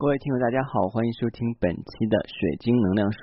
[0.00, 3.20] 各位听友，大家好，欢迎收听本期的水晶能量说，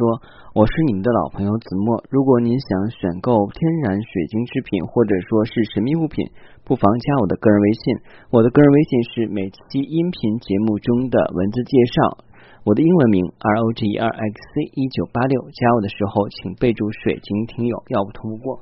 [0.54, 2.06] 我是你们的老朋友子墨。
[2.06, 6.29] 如果您想选购天然水晶制品，或者说是神秘物品，
[6.62, 7.82] 不妨加我的个人微信。
[8.29, 12.21] 我的个人微信是每期音频节目中的文字介绍，
[12.62, 15.49] 我的英文名 R O G E R X C 一九八六。
[15.49, 18.62] 加我的时候请备注水晶听友，要不通不过。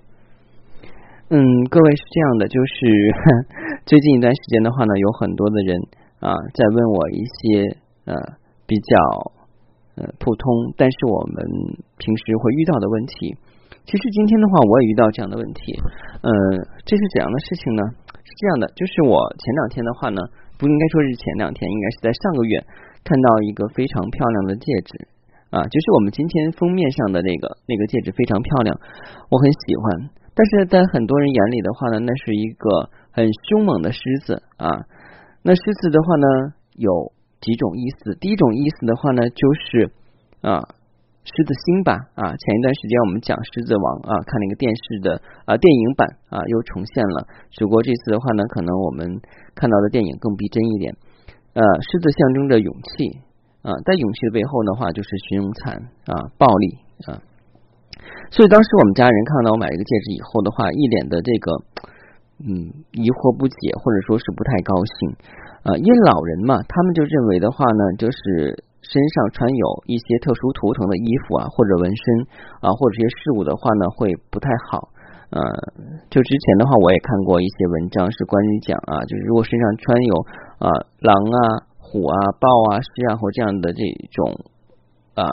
[1.36, 2.79] 嗯，各位是这样的，就是
[3.84, 5.75] 最近一段时间的话呢，有很多的人
[6.23, 7.84] 啊在问我一些。
[8.06, 8.14] 呃，
[8.66, 8.94] 比较
[9.98, 10.46] 呃普通，
[10.78, 11.42] 但是我们
[11.98, 13.34] 平时会遇到的问题，
[13.86, 15.74] 其实今天的话我也遇到这样的问题。
[16.21, 16.29] 呃，
[16.86, 17.82] 这是怎样的事情呢？
[18.21, 20.21] 是这样的，就是我前两天的话呢，
[20.57, 22.62] 不应该说是前两天，应该是在上个月
[23.02, 25.07] 看到一个非常漂亮的戒指
[25.50, 28.78] 啊，就是我们今天封面上的那个那个戒指非常漂亮，
[29.29, 30.10] 我很喜欢。
[30.37, 34.70] 但是在很多人眼里的话呢，那是一个很凶猛的狮子啊。
[35.42, 36.28] 那狮子的话呢，
[36.78, 37.14] 有。
[37.42, 39.92] 几种意思，第一种意思的话呢，就是
[40.42, 40.62] 啊
[41.26, 49.09] 狮子心吧啊，前一段时间我们讲狮子王啊，看那个电视的啊电影版啊又重现了，只不过这次的话呢，可能我们
[49.56, 50.96] 看到的电影更逼真一点。
[51.54, 53.24] 呃，狮子象征着勇气
[53.64, 55.74] 啊，在勇气的背后的话，就是寻勇残
[56.06, 57.22] 啊，暴力啊。
[58.30, 61.58] 所以当时我们家人看到我买这个戒指以后的话，一脸的这个
[62.44, 65.16] 嗯疑惑不解，或者说是不太高兴。
[65.66, 72.03] 啊，因为老人嘛，他们就认为的话呢，就是身上穿有一些特殊图腾的衣服啊，或者纹身
[72.61, 74.91] 啊，或者这些事物的话呢，会不太好。
[75.33, 75.41] 呃，
[76.11, 80.13] 就之前的话，我也看过一些文章，是关于讲啊，就是如果身上穿有
[80.59, 80.69] 啊
[81.00, 81.38] 狼啊、
[81.80, 84.38] 虎啊、豹啊、狮啊或这样的这种
[85.16, 85.23] 啊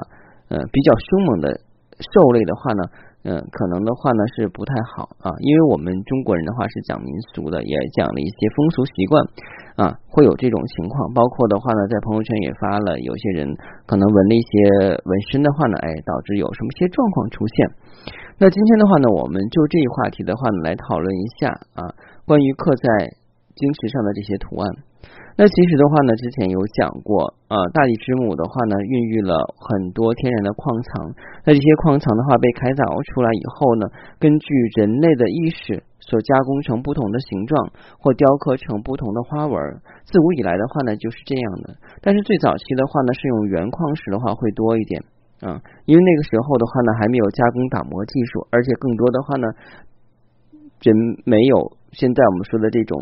[0.48, 1.60] 呃比较凶猛的
[1.98, 3.10] 兽类的话呢。
[3.24, 9.14] 嗯，可能的话呢是不太好啊，因为我们中国人的话是讲民俗的，也讲了一些风俗习惯
[9.76, 11.14] 啊，会有这种情况。
[11.14, 13.46] 包括的话呢，在朋友圈也发了，有些人
[13.86, 17.54] 可能纹了一些纹身的话呢，哎，导致有什么些状况出现。
[18.38, 21.48] 那今天的话呢，我们就这一话题的话呢，来讨论一下
[21.78, 21.94] 啊，
[22.26, 23.14] 关于刻在
[23.54, 24.66] 晶石上的这些图案。
[25.36, 31.08] 那其实的话呢，之前有讲过，呃，大地之母的话呢，孕育了很多天然的矿藏。
[31.44, 33.88] 那这些矿藏的话被开凿出来以后呢，
[34.20, 39.56] 根据人类的意识所加工成不同的形状，或雕刻成不同的花纹。
[40.04, 41.80] 自古以来的话呢，就是这样的。
[42.04, 45.00] 但是最早期的话呢，是用原矿石的话会多一点
[45.40, 45.56] 啊，
[45.88, 49.48] 因为那个时候的话呢，还没有加工打磨技术，而且更多的话呢，
[50.84, 50.92] 人
[51.24, 53.00] 没有现在我们说的这种。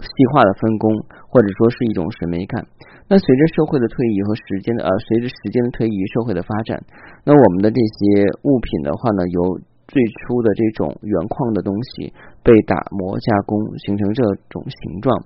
[0.00, 0.90] 细化的分工，
[1.28, 2.66] 或者说是一种审美感。
[3.08, 6.76] 那随着社会的推移和时间的呃，随着时间的推移，社会的发展，
[7.24, 12.12] 那我们的这些物品的话呢，由最初的这种原矿的东西
[12.44, 15.16] 被打磨加工，形成这种形状，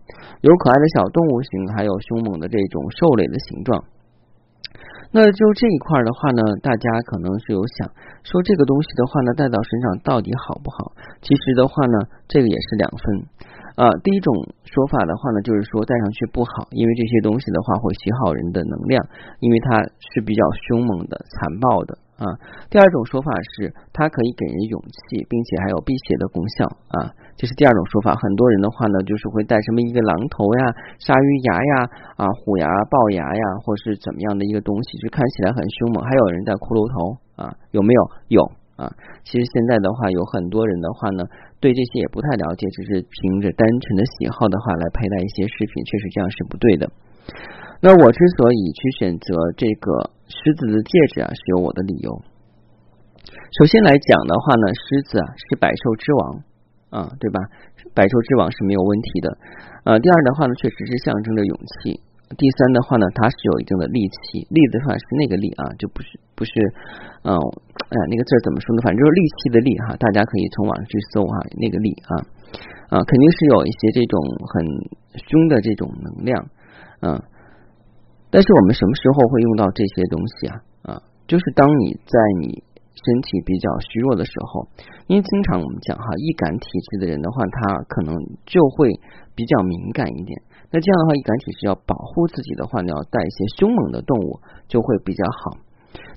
[0.42, 3.82] 有可爱的小动物形，还有凶猛的这种兽类的形状。
[5.14, 7.90] 那就这一块的话呢，大家可能是有想
[8.22, 10.92] 说这个东西的话呢，戴到身上到底好不好？
[11.20, 13.26] 其实的话呢，这个也是两分。
[13.76, 14.34] 啊，第一种
[14.64, 19.00] 说法的话呢，就是说戴上去不好，因为这些东西的话会消耗人的能量，
[19.40, 19.80] 因为它
[20.12, 22.28] 是比较凶猛的、残暴的啊。
[22.68, 28.14] 第二种说法是它可以给人勇气，并且还有辟邪的功效啊，这是第二种说法。
[28.14, 30.60] 很多人的话呢，就是会戴什么一个狼头呀、
[30.98, 31.72] 鲨鱼牙呀、
[32.16, 36.04] 啊虎牙、龅牙呀，或是怎么样的一个东西，就看起来很凶猛。
[36.04, 38.02] 还有人戴骷髅头啊，有没有？
[38.28, 38.44] 有
[38.82, 38.90] 啊。
[39.22, 41.22] 其实现在的话，有很多人的话呢。
[41.62, 46.90] 对这些也不太了解，只是凭着单纯的喜好的话来佩戴一些饰品，确实这样是不对的。
[47.78, 52.10] 那我之所以去选择这个狮子的戒指啊，是有我的理由。
[53.54, 56.42] 首先来讲的话呢，狮子啊是百兽之王
[56.90, 57.38] 啊，对吧？
[57.94, 59.38] 百兽之王是没有问题的。
[59.84, 62.02] 呃，第二的话呢，确实是象征着勇气。
[62.36, 66.52] 第三的话呢，它是有一定的力气，力的话是那个力啊，就不是不是，
[67.24, 68.82] 嗯，哎，那个字怎么说呢？
[68.82, 72.12] 反正就是力气的力哈，大家可以从网上去搜哈，那个力啊
[72.92, 74.16] 啊，肯定是有一些这种
[74.48, 74.54] 很
[75.28, 76.36] 凶的这种能量，
[77.00, 77.20] 嗯，
[78.30, 80.54] 但是我们什么时候会用到这些东西啊？
[80.82, 82.62] 啊，就是当你在你
[82.92, 84.68] 身体比较虚弱的时候，
[85.08, 88.88] 因为经常我们讲哈，易感体质的人的话，他可能就会
[89.34, 90.36] 比较敏感一点。
[90.70, 95.58] 那这样的话，易感体质要保护自己的话，你要带一些凶猛的动物就会比较好。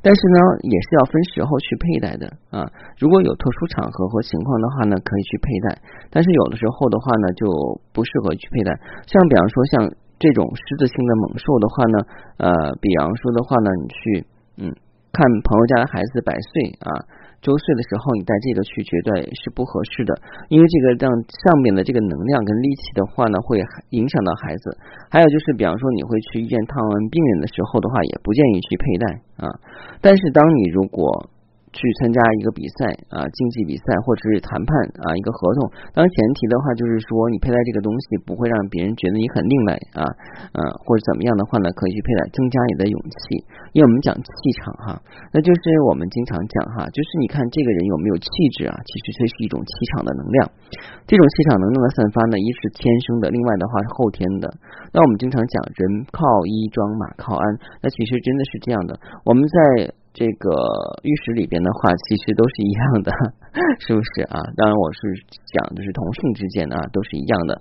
[0.01, 2.63] 但是呢，也是要分时候去佩戴的啊。
[3.00, 5.81] 如果有特殊场合和情况的话呢，可以去佩戴。
[6.12, 7.48] 但是有的时候的话呢，就
[7.92, 8.72] 不适合去佩戴。
[9.07, 11.98] 像比方说像这种狮子性的猛兽的话呢，
[12.38, 14.27] 呃，比方说的话呢，你去
[14.57, 14.75] 嗯
[15.15, 16.91] 看朋友家的孩子百岁啊，
[17.39, 20.12] 周岁的时候，你带这个去绝对是不合适的，
[20.51, 23.63] 因为这个让上面的这个能量跟力气的话呢，会
[23.95, 24.75] 影响到孩子。
[25.07, 29.06] 还有就是，比方说你会去医院探望病人的时候的话，也不建议去佩戴
[29.47, 29.47] 啊。
[30.03, 31.31] 但是当你如果
[31.75, 34.72] 去参加一个比赛啊，竞技比赛或者是谈判
[35.04, 35.68] 啊，一个合同。
[35.92, 40.07] 当前提的话就是说，你佩戴这个东西不会让别人觉得你很另类啊，
[40.56, 43.44] 嗯，或者怎么样的话呢，可以去佩戴，增加你的勇气。
[43.75, 44.31] 因为我们讲气
[44.63, 44.95] 场哈，
[45.36, 45.62] 那就是
[45.92, 50.39] 我们经常讲哈，就是你看这个人有没有气质啊，其实这是一种气场的能量。
[51.04, 54.48] 这种气场能量的散发呢，一是天生的，另外的话是后天的。
[54.95, 57.44] 那我们经常讲人靠衣装，马靠鞍，
[57.83, 58.95] 那其实真的是这样的。
[59.25, 60.47] 我们在这个
[61.03, 63.12] 玉石里边的话，其实都是一样的，
[63.83, 64.39] 是不是啊？
[64.56, 65.00] 当然，我是
[65.51, 67.53] 讲的是同性之间啊，都是一样的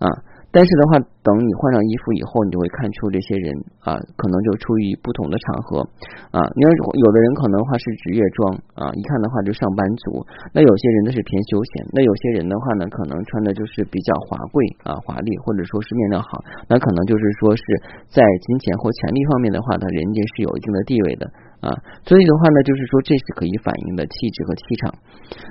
[0.00, 0.08] 啊。
[0.50, 3.52] 但是的话，等你换上衣服以后，你就会看出这些人
[3.84, 5.84] 啊，可能就出于不同的场合
[6.32, 6.40] 啊。
[6.56, 10.24] 你要有的人可能话是职业装啊，一看的话就上班族。
[10.56, 17.62] 那有些人呢是偏休闲，那有些人的话呢，可能穿的就是比较华贵啊、华丽，或者说是面料好，那可能就是说是
[18.08, 21.28] 在金钱或权力方面的话，呢人家是有一定的地位的。
[21.60, 21.68] 啊，
[22.08, 24.88] 所以的话呢，就是说这是可以反映的气质和气场。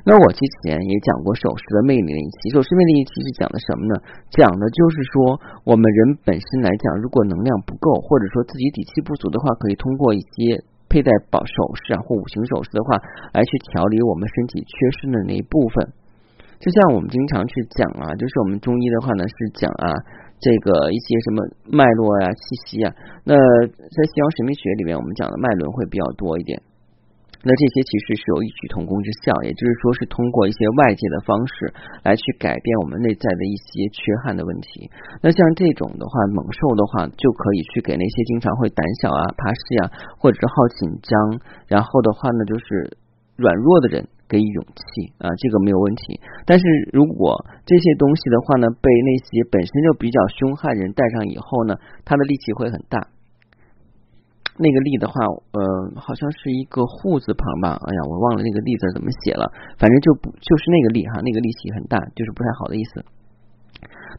[0.01, 3.93] 那我之前也讲过首饰的魅力那一期，首饰魅力一期是讲的什么呢？
[4.33, 12.97] 讲的就是说我们人本身来讲，如果能量不够，或者说自己底气不足的话，可以通过一些佩戴宝首饰啊或五行首饰的话，
[13.33, 15.93] 来去调理我们身体缺失的那一部分。
[16.59, 19.93] 就像我们经常去讲啊，就是我们中医的话呢是讲啊。
[20.41, 22.95] 这个一些什么脉络呀、气息啊，
[23.25, 26.61] 那在西方神秘学里面，我们讲的脉轮会比较多一点。
[27.43, 34.89] 那这些其实是有异曲同工之效，也就是说是通过一些外界的方式来去改变我们内在的一些缺憾的问题。
[35.23, 42.97] 那像这种的话，猛兽的话就可以去给那些经常会胆小啊、怕事啊，或者是好紧张，然后的话呢，就是
[43.35, 44.07] 软弱的人。
[44.29, 46.21] 给予勇气啊，这个没有问题。
[46.45, 46.63] 但是
[46.93, 47.33] 如果
[47.65, 51.73] 这些东西的话呢，被那些本身就比较凶悍人带上以后呢，
[52.05, 53.07] 他的力气会很大。
[54.59, 55.15] 那个“力”的话，
[55.55, 55.59] 呃，
[55.95, 57.79] 好像是一个“户”字旁吧？
[57.79, 59.47] 哎呀，我忘了那个“力”字怎么写了。
[59.79, 62.99] 反正就不就是那个“力”哈，那个力气很大，就是不太好的意思。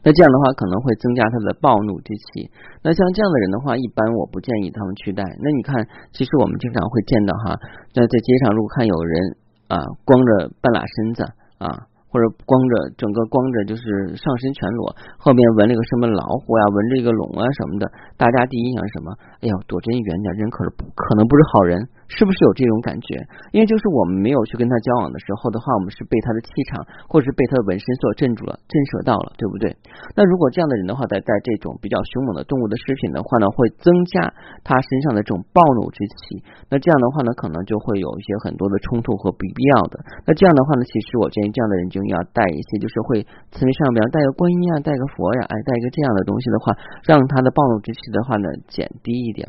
[0.03, 2.49] 那这样的话可能会增加他的暴怒之气。
[2.81, 5.21] 那像这样的人的话，一般我不建议他们去戴。
[5.21, 7.55] 那你看，其实我们经常会见到哈，
[7.93, 9.37] 在在街上如果看有人。
[9.71, 11.23] 啊，光着半拉身子
[11.57, 11.87] 啊。
[12.11, 17.87] 或者光着整个光着就是上身全裸，后面纹了个什么老虎呀，纹着一个龙啊什么的，
[18.19, 19.15] 大家第一印象是什么？
[19.39, 21.79] 哎呦，躲真远点，人可是不可能不是好人，
[22.11, 23.15] 是不是有这种感觉？
[23.55, 29.71] 因为就是我们没有去跟他交往的时候的话，我们是被他的气场或者是被他的纹身所镇住了，震慑到了，对不对？
[30.13, 34.29] 那如果这样的人的话，在带这种比较凶猛的动物的饰品的话呢，会增加
[34.67, 36.43] 他身上的这种暴怒之气。
[36.69, 40.03] 那这样的话呢，可能就会有一些很多的冲突和不必要的。
[40.27, 42.01] 那这样的话呢，其实我建议这样的人就。
[42.11, 43.21] 要带一些，就是会
[43.51, 46.75] 词面上边带个观音啊，带个佛呀，哎，带一个这样的东西的话，
[47.05, 49.47] 让他的暴怒之气的话呢减低一点。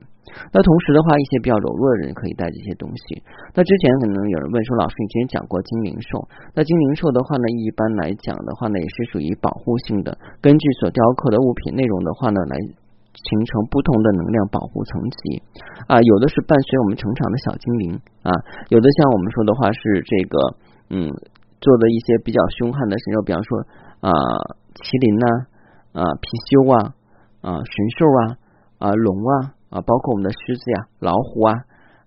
[0.53, 3.23] 那同时的话，一些比较柔弱的人可以带这些东西。
[3.55, 15.43] 那之前可能有人问说，老师你之前讲过精灵兽，那精灵兽的话呢，一般来讲的话呢，也是属于保护性的，根据所雕刻的物品内容的话呢，来形成不同的能量保护层级
[15.87, 16.01] 啊。
[16.01, 18.31] 有的是伴随我们成长的小精灵啊，
[18.71, 20.37] 有的像我们说的话是这个
[20.91, 21.11] 嗯。
[21.63, 23.61] 做的一些比较凶悍的神兽，比方说
[24.01, 24.11] 啊
[24.75, 25.27] 麒麟呐
[25.95, 26.91] 啊貔貅啊
[27.39, 28.21] 啊神兽啊
[28.83, 31.57] 啊龙啊啊，包括我们的狮子呀、老虎啊、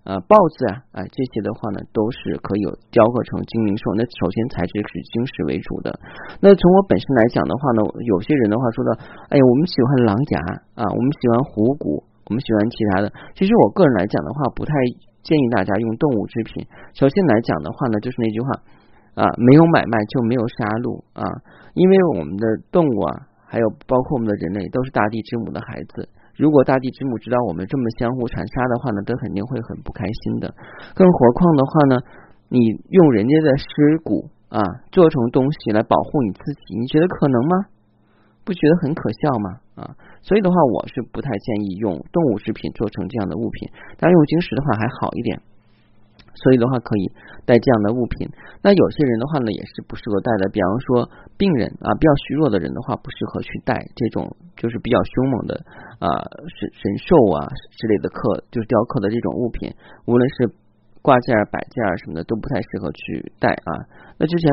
[0.06, 3.90] 啊豹子啊，啊这些的话呢，都是可以有雕刻成精灵兽。
[3.98, 5.90] 那首先材质是晶石为主的。
[6.38, 8.90] 那从我本身来讲的话呢，有些人的话说到，
[9.28, 10.38] 哎呀，我们喜欢狼牙
[10.78, 13.10] 啊，我们喜欢虎骨，我们喜欢其他的。
[13.34, 14.72] 其实我个人来讲的话，不太
[15.26, 16.64] 建议大家用动物制品。
[16.94, 18.62] 首先来讲的话呢，就是那句话。
[19.16, 21.24] 啊，没有买卖就没有杀戮啊！
[21.72, 26.06] 因为我们的动物啊，还有包括我们的人类，都是大地之母的孩子。
[26.36, 30.52] 如果大地之母知道我们这么相互残杀的话呢，她肯定会很不开心的。
[30.94, 31.96] 更何况的话呢，
[32.48, 32.58] 你
[32.90, 33.64] 用人家的尸
[34.04, 34.62] 骨啊
[34.92, 37.56] 做成东西来保护你自己，你觉得可能吗？
[38.44, 39.50] 不觉得很可笑吗？
[39.74, 45.40] 啊，所以的话，我是不太建议用动物制品做成这样的物品，但用晶石的话还好一点。
[46.36, 47.10] 所以的话，可以
[47.44, 48.28] 带这样的物品。
[48.62, 50.48] 那有些人的话呢，也是不适合带的。
[50.52, 55.54] 比方说，病人啊，比较虚弱的人的话，不适合去带这种就是比较凶猛的
[55.98, 56.06] 啊
[56.46, 59.72] 神神兽啊之类的刻，就是雕刻的这种物品。
[60.06, 60.52] 无论是
[61.02, 63.70] 挂件、摆件什么的，都不太适合去带啊。
[64.18, 64.50] 那之前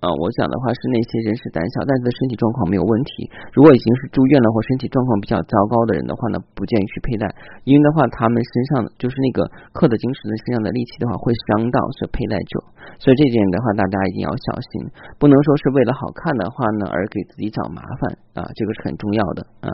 [0.00, 3.30] 啊，我讲的话是那些人是胆小，但是身体状况没有问题。
[3.56, 7.24] 如果已经是住院了或身体状况比较糟糕的人的话呢，不建议去佩戴，
[7.64, 12.60] 因为的话他们身上就是那个刻的金石的身上的利器的话会伤到是佩戴者，
[13.00, 14.84] 所以这点的话大家一定要小心，
[15.16, 18.00] 不能说是为了好看的话呢而给自己找麻烦
[18.36, 19.68] 啊，这个是很重要的啊。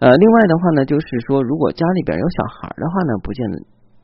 [0.00, 3.60] 呃，另外的话呢，就是说如果家里边有小孩的话呢，不见得。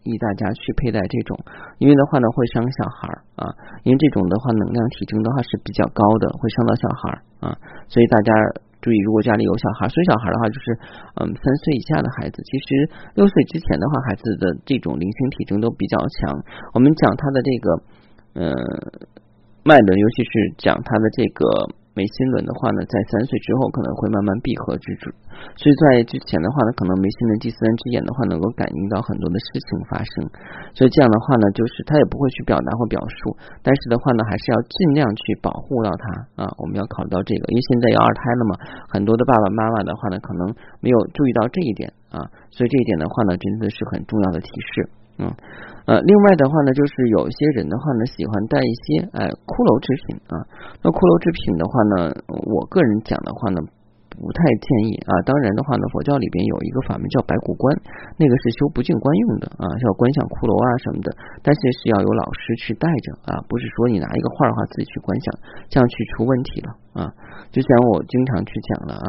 [0.06, 1.36] 议大家去佩戴这种，
[1.78, 3.50] 因为的话呢会伤小孩儿啊，
[3.82, 7.58] 因为这种的话能量体征的话是比较高的，会伤到小孩儿啊，
[7.88, 8.32] 所以大家
[8.80, 10.64] 注意，如果家里有小孩，所以小孩的话就是
[11.18, 12.66] 嗯三岁以下的孩子，其实
[13.14, 16.38] 六岁之前的话，孩子的这种灵性体征都比较强。
[16.74, 17.66] 我们讲他的这个
[18.34, 18.52] 嗯
[19.64, 21.44] 脉轮，尤其是讲他的这个。
[21.96, 25.08] 眉心轮的话呢，在三岁之后可能会慢慢闭合之主，
[25.56, 30.28] 所以在之前的话呢，可能眉心轮第三只眼的话能够感应到很多的事情发生，
[30.76, 33.32] 所以这样的话呢，就是他也不会去表达或表述，
[33.64, 36.44] 但是的话呢，还是要尽量去保护到他。
[36.44, 38.52] 啊，我们要考虑到这个，因为现在有二胎了嘛，
[38.92, 40.52] 很多的爸爸妈妈的话呢，可能
[40.84, 41.88] 没有注意到这一点。
[42.12, 44.88] 啊，所以这一点的话呢，真的是很重要的提示。
[45.18, 45.32] 嗯，
[45.86, 48.84] 呃，另外的话呢，就是有一些人的话呢，喜欢带一些
[49.16, 50.36] 哎骷髅制品啊。
[50.84, 52.12] 那骷髅制品的话呢，
[52.52, 53.64] 我个人讲的话呢，
[54.12, 55.12] 不太建议啊。
[55.24, 57.72] 当然的话呢，佛教里边有一个法门叫白骨观，
[58.20, 61.08] 那个是修不净观用的啊，要观想骷髅啊什么的。
[61.40, 65.26] 但是是要有老师去带着啊，不是说你拿一个画的话自己去观想，
[65.72, 67.08] 这样去出问题了啊。
[67.48, 69.08] 就像我经常去讲了啊，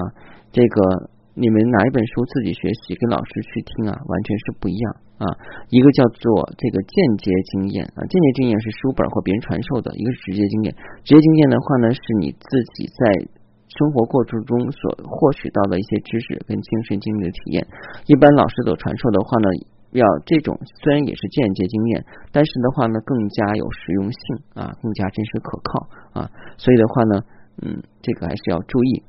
[0.56, 1.12] 这个。
[1.38, 4.86] 你们拿一本书自己学习，跟老师去听啊，完全是不一样
[5.22, 5.26] 啊。
[5.70, 6.26] 一个叫做
[6.58, 10.74] 这个间接经验啊，间接经验是书本或别人传授的；一个是直接经验，
[11.06, 13.30] 直接经验的话呢，是你自己在
[13.70, 17.62] 生活过程中所获取到的一些知识跟亲身经历的体验。
[18.10, 19.48] 一般老师所传授的话呢，
[19.94, 22.04] 要这种虽然也是间接经验，
[22.34, 24.22] 但是的话呢，更加有实用性
[24.58, 26.32] 啊，更加真实可靠啊。
[26.58, 27.22] 所以的话呢，
[27.62, 29.04] 嗯，这个还是要注意。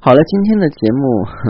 [0.00, 1.02] 好了，今天的节目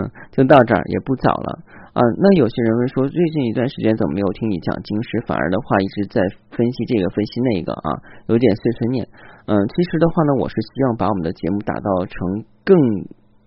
[0.32, 1.58] 就到这儿，也不早了
[1.92, 2.00] 啊。
[2.20, 6.20] 那有些人问说，最近一段时间怎么没有听你讲经师，反而的话一直在
[6.52, 7.88] 分析这个分析那个啊，
[8.28, 9.08] 有点碎碎念。
[9.46, 12.76] 嗯，其实的话呢，我是希望把我们的节目打造成更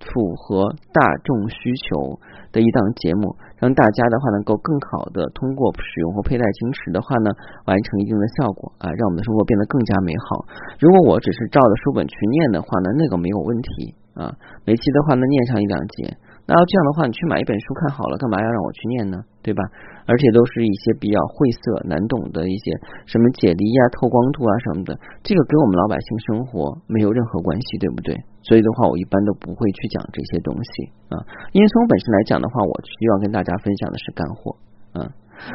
[0.02, 2.20] 符合大众需求
[2.52, 7.32] 的一档节目，让大家的话能够更好的通过使用或佩戴经石的话呢，
[7.66, 10.46] 完成一定的效果啊，让我们的生活变得更加美好。
[10.80, 13.96] 如果我只是照着书本去念的话呢，那个没有问题。
[14.16, 14.32] 啊，
[14.66, 16.16] 每期的话呢念上一两节，
[16.48, 19.20] 那要这样的话，你去买一本书看好了，干嘛要让我去念呢？
[19.44, 19.62] 对吧？
[20.08, 22.72] 而且都是一些比较晦涩难懂的一些
[23.06, 28.16] 什么解离呀、透光度啊什么的，这个跟我们老百姓生活没有任何关系，对不对？
[28.42, 30.70] 所以的话，我一般都不会去讲这些东西
[31.10, 31.20] 啊，
[31.52, 34.56] 因为从本身来讲的话，我需要跟大家分享的是干货，
[34.94, 35.12] 嗯。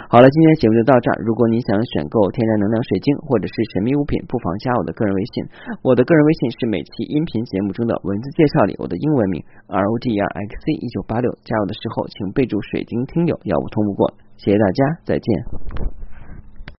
[0.08, 1.16] 好了，今天节目就到这儿。
[1.24, 5.44] 如果你想选购天然能量水晶或者是神秘物品，不妨加我的个人微信。
[5.82, 11.30] 我的个人微信是每期音频节目中的文字介绍里我的英文名 R O G R X C 一九八六。
[11.44, 14.14] 加我的时候请备注“水晶听友”，要不通不过。
[14.36, 15.99] 谢谢大家，再见。